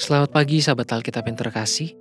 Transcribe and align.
Selamat 0.00 0.32
pagi 0.32 0.64
sahabat 0.64 0.88
Alkitab 0.96 1.28
yang 1.28 1.36
terkasih. 1.36 1.92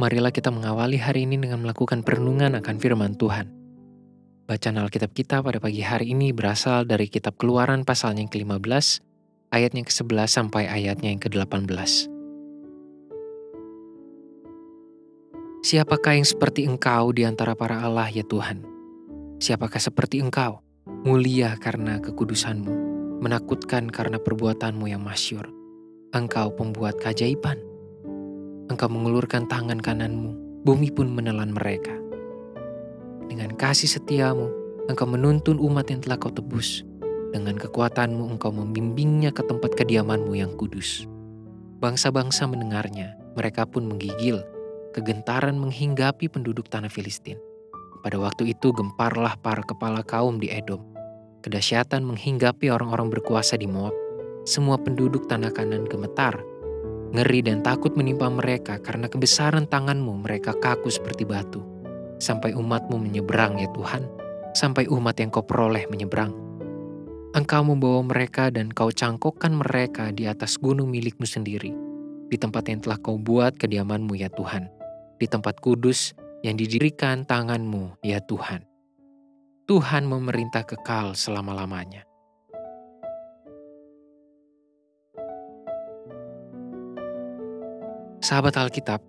Marilah 0.00 0.32
kita 0.32 0.48
mengawali 0.48 0.96
hari 0.96 1.28
ini 1.28 1.36
dengan 1.36 1.60
melakukan 1.60 2.00
perenungan 2.00 2.56
akan 2.56 2.80
firman 2.80 3.20
Tuhan. 3.20 3.52
Bacaan 4.48 4.80
Alkitab 4.80 5.12
kita 5.12 5.44
pada 5.44 5.60
pagi 5.60 5.84
hari 5.84 6.16
ini 6.16 6.32
berasal 6.32 6.88
dari 6.88 7.04
kitab 7.12 7.36
keluaran 7.36 7.84
pasalnya 7.84 8.24
yang 8.24 8.32
ke-15, 8.32 9.04
ayatnya 9.52 9.84
ke-11 9.84 10.24
sampai 10.24 10.72
ayatnya 10.72 11.12
yang 11.12 11.20
ke-18. 11.20 12.08
Siapakah 15.68 16.16
yang 16.16 16.24
seperti 16.24 16.64
engkau 16.64 17.12
di 17.12 17.28
antara 17.28 17.52
para 17.52 17.84
Allah 17.84 18.08
ya 18.08 18.24
Tuhan? 18.24 18.64
Siapakah 19.36 19.84
seperti 19.84 20.24
engkau? 20.24 20.64
Mulia 21.04 21.60
karena 21.60 22.00
kekudusanmu, 22.00 22.72
menakutkan 23.20 23.92
karena 23.92 24.16
perbuatanmu 24.16 24.88
yang 24.88 25.04
masyur. 25.04 25.57
Engkau 26.08 26.48
pembuat 26.56 26.96
keajaiban. 27.04 27.60
Engkau 28.72 28.88
mengulurkan 28.88 29.44
tangan 29.44 29.76
kananmu, 29.76 30.64
bumi 30.64 30.88
pun 30.88 31.12
menelan 31.12 31.52
mereka. 31.52 31.92
Dengan 33.28 33.52
kasih 33.52 33.92
setiamu, 33.92 34.48
engkau 34.88 35.04
menuntun 35.04 35.60
umat 35.60 35.92
yang 35.92 36.00
telah 36.00 36.16
kau 36.16 36.32
tebus. 36.32 36.80
Dengan 37.36 37.60
kekuatanmu 37.60 38.24
engkau 38.24 38.48
membimbingnya 38.48 39.36
ke 39.36 39.44
tempat 39.44 39.76
kediamanmu 39.76 40.32
yang 40.32 40.56
kudus. 40.56 41.04
Bangsa-bangsa 41.84 42.48
mendengarnya, 42.48 43.12
mereka 43.36 43.68
pun 43.68 43.84
menggigil. 43.84 44.40
Kegentaran 44.96 45.60
menghinggapi 45.60 46.32
penduduk 46.32 46.72
tanah 46.72 46.88
Filistin. 46.88 47.36
Pada 48.00 48.16
waktu 48.16 48.56
itu 48.56 48.72
gemparlah 48.72 49.36
para 49.44 49.60
kepala 49.60 50.00
kaum 50.00 50.40
di 50.40 50.48
Edom. 50.48 50.80
Kedahsyatan 51.44 52.00
menghinggapi 52.00 52.72
orang-orang 52.72 53.12
berkuasa 53.12 53.60
di 53.60 53.68
Moab 53.68 54.07
semua 54.48 54.80
penduduk 54.80 55.28
tanah 55.28 55.52
kanan 55.52 55.84
gemetar. 55.84 56.40
Ngeri 57.12 57.44
dan 57.44 57.60
takut 57.60 57.92
menimpa 57.92 58.32
mereka 58.32 58.80
karena 58.80 59.12
kebesaran 59.12 59.68
tanganmu 59.68 60.24
mereka 60.24 60.56
kaku 60.56 60.88
seperti 60.88 61.28
batu. 61.28 61.60
Sampai 62.16 62.56
umatmu 62.56 62.96
menyeberang 62.96 63.60
ya 63.60 63.68
Tuhan, 63.76 64.08
sampai 64.56 64.88
umat 64.88 65.20
yang 65.20 65.28
kau 65.28 65.44
peroleh 65.44 65.84
menyeberang. 65.92 66.32
Engkau 67.36 67.60
membawa 67.60 68.00
mereka 68.02 68.48
dan 68.48 68.72
kau 68.72 68.88
cangkokkan 68.88 69.52
mereka 69.52 70.08
di 70.16 70.24
atas 70.24 70.56
gunung 70.56 70.88
milikmu 70.88 71.28
sendiri, 71.28 71.76
di 72.32 72.36
tempat 72.40 72.72
yang 72.72 72.80
telah 72.80 72.96
kau 72.98 73.20
buat 73.20 73.60
kediamanmu 73.60 74.16
ya 74.16 74.32
Tuhan, 74.32 74.66
di 75.20 75.28
tempat 75.28 75.60
kudus 75.60 76.16
yang 76.40 76.56
didirikan 76.56 77.28
tanganmu 77.28 78.00
ya 78.00 78.24
Tuhan. 78.24 78.64
Tuhan 79.68 80.08
memerintah 80.08 80.64
kekal 80.64 81.12
selama-lamanya. 81.12 82.07
Sahabat 88.28 88.60
Alkitab, 88.60 89.00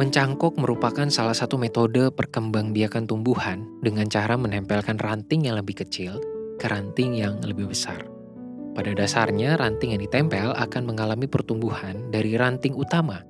mencangkok 0.00 0.56
merupakan 0.56 1.04
salah 1.12 1.36
satu 1.36 1.60
metode 1.60 2.08
perkembangbiakan 2.08 3.04
tumbuhan 3.04 3.68
dengan 3.84 4.08
cara 4.08 4.32
menempelkan 4.32 4.96
ranting 4.96 5.44
yang 5.44 5.60
lebih 5.60 5.84
kecil 5.84 6.16
ke 6.56 6.64
ranting 6.64 7.20
yang 7.20 7.36
lebih 7.44 7.68
besar. 7.68 8.08
Pada 8.72 8.96
dasarnya, 8.96 9.60
ranting 9.60 9.92
yang 9.92 10.00
ditempel 10.00 10.56
akan 10.56 10.88
mengalami 10.88 11.28
pertumbuhan 11.28 12.08
dari 12.08 12.32
ranting 12.32 12.72
utama 12.72 13.20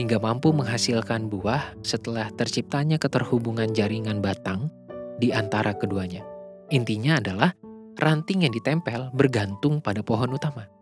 hingga 0.00 0.16
mampu 0.16 0.48
menghasilkan 0.48 1.28
buah 1.28 1.76
setelah 1.84 2.32
terciptanya 2.32 2.96
keterhubungan 2.96 3.76
jaringan 3.76 4.24
batang 4.24 4.72
di 5.20 5.28
antara 5.28 5.76
keduanya. 5.76 6.24
Intinya 6.72 7.20
adalah 7.20 7.52
ranting 8.00 8.48
yang 8.48 8.52
ditempel 8.56 9.12
bergantung 9.12 9.84
pada 9.84 10.00
pohon 10.00 10.32
utama 10.32 10.79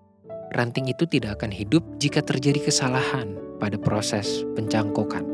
ranting 0.56 0.88
itu 0.88 1.04
tidak 1.04 1.40
akan 1.40 1.52
hidup 1.52 1.84
jika 2.00 2.24
terjadi 2.24 2.62
kesalahan 2.70 3.36
pada 3.58 3.76
proses 3.76 4.46
pencangkokan. 4.54 5.26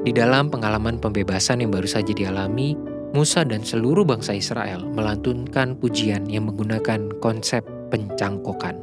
Di 0.00 0.16
dalam 0.16 0.48
pengalaman 0.48 0.96
pembebasan 0.96 1.60
yang 1.60 1.74
baru 1.74 1.84
saja 1.84 2.14
dialami, 2.16 2.72
Musa 3.12 3.42
dan 3.44 3.66
seluruh 3.66 4.06
bangsa 4.06 4.32
Israel 4.32 4.86
melantunkan 4.86 5.76
pujian 5.76 6.30
yang 6.30 6.48
menggunakan 6.48 7.10
konsep 7.18 7.60
pencangkokan. 7.90 8.78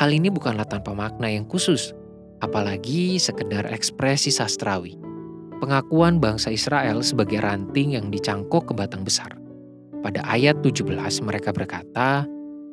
Hal 0.00 0.10
ini 0.10 0.32
bukanlah 0.32 0.64
tanpa 0.64 0.96
makna 0.96 1.28
yang 1.28 1.44
khusus, 1.46 1.92
apalagi 2.40 3.20
sekedar 3.20 3.68
ekspresi 3.68 4.32
sastrawi. 4.32 4.96
Pengakuan 5.60 6.18
bangsa 6.18 6.50
Israel 6.50 7.04
sebagai 7.06 7.38
ranting 7.38 7.94
yang 7.94 8.10
dicangkok 8.10 8.66
ke 8.66 8.74
batang 8.74 9.06
besar. 9.06 9.30
Pada 10.02 10.26
ayat 10.26 10.58
17 10.64 10.90
mereka 11.22 11.54
berkata, 11.54 12.26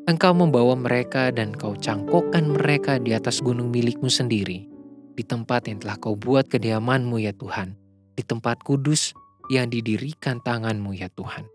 Engkau 0.09 0.33
membawa 0.33 0.73
mereka 0.73 1.29
dan 1.29 1.53
kau 1.53 1.77
cangkokkan 1.77 2.57
mereka 2.57 2.97
di 2.97 3.13
atas 3.13 3.45
gunung 3.45 3.69
milikmu 3.69 4.09
sendiri, 4.09 4.65
di 5.13 5.21
tempat 5.21 5.69
yang 5.69 5.77
telah 5.77 6.01
kau 6.01 6.17
buat 6.17 6.49
kediamanmu 6.49 7.21
ya 7.21 7.29
Tuhan, 7.37 7.77
di 8.17 8.25
tempat 8.25 8.57
kudus 8.65 9.13
yang 9.53 9.69
didirikan 9.69 10.41
tanganmu 10.41 10.97
ya 10.97 11.13
Tuhan. 11.13 11.45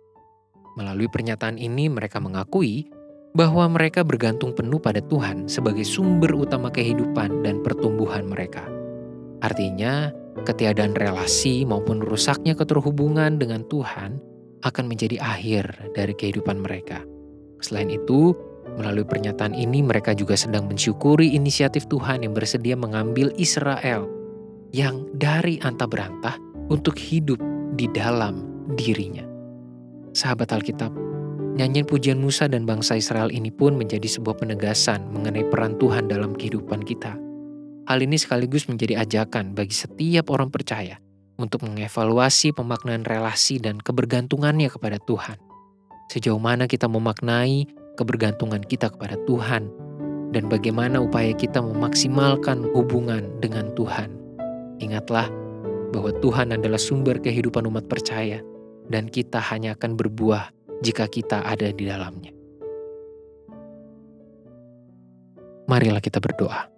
Melalui 0.79 1.11
pernyataan 1.11 1.59
ini 1.59 1.91
mereka 1.91 2.23
mengakui 2.23 2.87
bahwa 3.35 3.67
mereka 3.75 4.07
bergantung 4.07 4.55
penuh 4.55 4.79
pada 4.79 5.03
Tuhan 5.03 5.51
sebagai 5.51 5.83
sumber 5.83 6.31
utama 6.31 6.71
kehidupan 6.71 7.43
dan 7.43 7.59
pertumbuhan 7.59 8.23
mereka. 8.31 8.63
Artinya, 9.43 10.15
ketiadaan 10.47 10.95
relasi 10.95 11.67
maupun 11.67 11.99
rusaknya 11.99 12.55
keterhubungan 12.55 13.35
dengan 13.35 13.67
Tuhan 13.67 14.23
akan 14.63 14.85
menjadi 14.87 15.19
akhir 15.19 15.91
dari 15.99 16.15
kehidupan 16.15 16.63
mereka. 16.63 17.03
Selain 17.65 17.89
itu, 17.89 18.37
melalui 18.77 19.09
pernyataan 19.09 19.57
ini 19.57 19.81
mereka 19.81 20.13
juga 20.13 20.37
sedang 20.37 20.69
mensyukuri 20.69 21.33
inisiatif 21.33 21.89
Tuhan 21.89 22.21
yang 22.21 22.37
bersedia 22.37 22.77
mengambil 22.77 23.33
Israel 23.41 24.05
yang 24.77 25.09
dari 25.17 25.57
anta 25.65 25.89
berantah 25.89 26.37
untuk 26.69 26.93
hidup 27.01 27.41
di 27.73 27.89
dalam 27.89 28.45
dirinya. 28.77 29.25
Sahabat 30.13 30.53
Alkitab, 30.53 30.93
nyanyian 31.57 31.89
pujian 31.89 32.21
Musa 32.21 32.53
dan 32.53 32.69
bangsa 32.69 33.01
Israel 33.01 33.33
ini 33.33 33.49
pun 33.49 33.81
menjadi 33.81 34.13
sebuah 34.13 34.45
penegasan 34.45 35.09
mengenai 35.09 35.49
peran 35.49 35.81
Tuhan 35.81 36.13
dalam 36.13 36.37
kehidupan 36.37 36.85
kita. 36.85 37.17
Hal 37.89 37.99
ini 38.05 38.21
sekaligus 38.21 38.69
menjadi 38.69 39.01
ajakan 39.01 39.57
bagi 39.57 39.73
setiap 39.73 40.29
orang 40.29 40.53
percaya 40.53 41.01
untuk 41.41 41.65
mengevaluasi 41.65 42.53
pemaknaan 42.53 43.09
relasi 43.09 43.57
dan 43.57 43.81
kebergantungannya 43.81 44.69
kepada 44.69 45.01
Tuhan 45.01 45.54
sejauh 46.09 46.41
mana 46.41 46.69
kita 46.69 46.89
memaknai 46.91 47.69
kebergantungan 47.95 48.63
kita 48.67 48.91
kepada 48.91 49.17
Tuhan, 49.25 49.71
dan 50.35 50.51
bagaimana 50.51 50.99
upaya 50.99 51.31
kita 51.31 51.63
memaksimalkan 51.63 52.67
hubungan 52.75 53.31
dengan 53.39 53.71
Tuhan. 53.79 54.11
Ingatlah 54.83 55.31
bahwa 55.95 56.11
Tuhan 56.19 56.51
adalah 56.51 56.79
sumber 56.79 57.23
kehidupan 57.23 57.65
umat 57.71 57.87
percaya, 57.87 58.43
dan 58.91 59.07
kita 59.07 59.39
hanya 59.39 59.79
akan 59.79 59.95
berbuah 59.95 60.51
jika 60.83 61.07
kita 61.07 61.47
ada 61.47 61.71
di 61.71 61.87
dalamnya. 61.87 62.35
Marilah 65.65 66.03
kita 66.03 66.21
berdoa. 66.21 66.69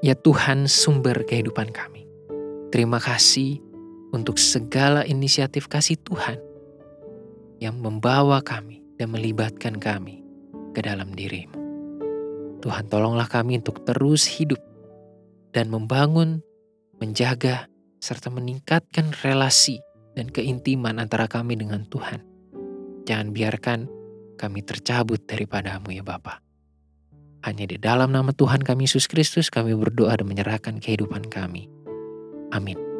Ya 0.00 0.16
Tuhan, 0.18 0.66
sumber 0.66 1.22
kehidupan 1.28 1.70
kami. 1.70 2.08
Terima 2.72 2.96
kasih 2.96 3.60
untuk 4.16 4.40
segala 4.40 5.04
inisiatif 5.04 5.68
kasih 5.68 6.00
Tuhan 6.00 6.51
yang 7.62 7.78
membawa 7.78 8.42
kami 8.42 8.82
dan 8.98 9.14
melibatkan 9.14 9.78
kami 9.78 10.26
ke 10.74 10.82
dalam 10.82 11.14
dirimu. 11.14 11.54
Tuhan 12.58 12.90
tolonglah 12.90 13.30
kami 13.30 13.62
untuk 13.62 13.86
terus 13.86 14.26
hidup 14.26 14.58
dan 15.54 15.70
membangun, 15.70 16.42
menjaga, 16.98 17.70
serta 18.02 18.34
meningkatkan 18.34 19.14
relasi 19.22 19.78
dan 20.18 20.26
keintiman 20.26 20.98
antara 20.98 21.30
kami 21.30 21.54
dengan 21.54 21.86
Tuhan. 21.86 22.18
Jangan 23.06 23.30
biarkan 23.30 23.80
kami 24.34 24.66
tercabut 24.66 25.22
daripadamu 25.22 25.94
ya 25.94 26.02
Bapa. 26.02 26.42
Hanya 27.42 27.66
di 27.66 27.78
dalam 27.78 28.14
nama 28.14 28.30
Tuhan 28.30 28.62
kami 28.62 28.86
Yesus 28.86 29.06
Kristus 29.06 29.50
kami 29.50 29.74
berdoa 29.74 30.14
dan 30.14 30.26
menyerahkan 30.26 30.78
kehidupan 30.78 31.26
kami. 31.30 31.66
Amin. 32.54 32.91